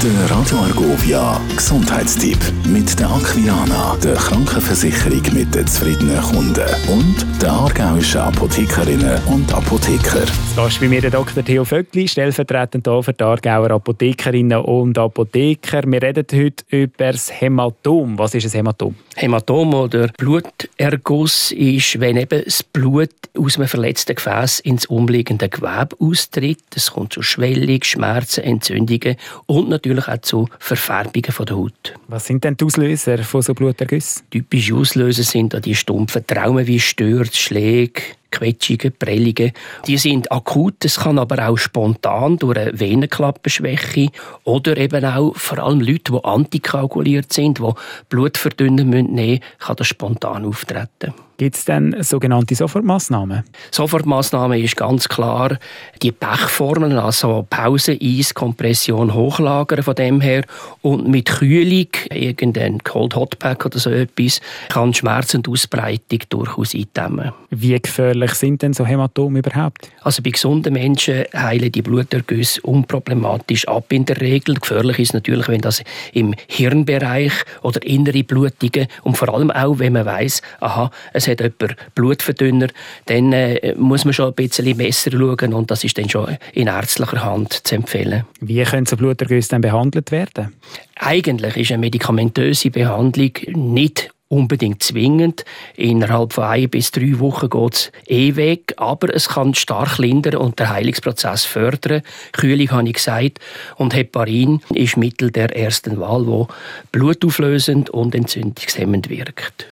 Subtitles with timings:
[0.00, 7.50] Der Radio Argovia Gesundheitstipp mit der Aquilana, der Krankenversicherung mit den zufriedenen Kunden und der
[7.50, 10.24] aargauischen Apothekerinnen und Apotheker.
[10.54, 11.44] Das ist bei mir der Dr.
[11.44, 15.82] Theo Vöckli, stellvertretend hier für die Aargauer Apothekerinnen und Apotheker.
[15.84, 18.16] Wir reden heute über das Hämatom.
[18.20, 18.94] Was ist ein Hämatom?
[19.16, 25.96] Hämatom oder Bluterguss ist, wenn eben das Blut aus einem verletzten Gefäß ins umliegende Gewebe
[25.98, 26.62] austritt.
[26.76, 31.94] Es kommt zu Schwellung, Schmerzen, Entzündungen und natürlich auch zu Verfärbungen von der Haut.
[32.08, 34.22] Was sind denn die Auslöser von so Blutergüssen?
[34.30, 39.52] Typische Auslöser sind die stumpfen Traumen wie Stürze, Schläge, Quetschungen, Prellungen.
[39.86, 44.10] Die sind akut, es kann aber auch spontan durch eine Venenklappenschwäche
[44.44, 47.72] oder eben auch vor allem Leute, die antikoaguliert sind, die
[48.08, 51.14] Blutverdünnen nehmen müssen, kann das spontan auftreten.
[51.38, 53.44] Gibt es denn sogenannte Sofortmaßnahmen?
[53.70, 55.56] Sofortmaßnahmen ist ganz klar
[56.02, 60.42] die Pechformeln, also Pause, Eis, Kompression, Hochlagern von dem her
[60.82, 66.74] und mit Kühlung, irgendein Cold Hot Pack oder so etwas, kann Schmerz und Ausbreitung durchaus
[66.74, 67.30] eindämmen.
[67.50, 69.88] Wie gefährlich sind denn so Hämatome überhaupt?
[70.02, 74.56] Also bei gesunden Menschen heilen die Blutergüsse unproblematisch ab in der Regel.
[74.56, 79.92] Gefährlich ist natürlich, wenn das im Hirnbereich oder innere Blutungen und vor allem auch, wenn
[79.92, 82.68] man weiß, aha, es hat jemand Blutverdünner,
[83.06, 86.66] dann äh, muss man schon ein bisschen besser schauen und das ist dann schon in
[86.66, 88.24] ärztlicher Hand zu empfehlen.
[88.40, 90.54] Wie können so Blutergüsse dann behandelt werden?
[90.96, 95.44] Eigentlich ist eine medikamentöse Behandlung nicht unbedingt zwingend.
[95.76, 100.36] Innerhalb von ein bis drei Wochen geht es eh weg, aber es kann stark lindern
[100.36, 102.02] und den Heilungsprozess fördern.
[102.32, 103.38] Kühlung habe ich gesagt.
[103.76, 106.48] Und Heparin ist Mittel der ersten Wahl, wo
[106.92, 109.68] blutauflösend und entzündungshemmend wirkt.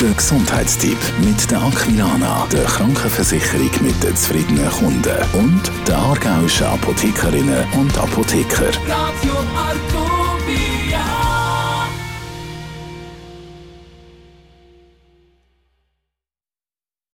[0.00, 7.64] Der Gesundheitstipp mit der Aquilana, der Krankenversicherung mit den zufriedenen Kunden und der aargauischen Apothekerinnen
[7.72, 8.68] und Apotheker.
[8.86, 9.97] Radio.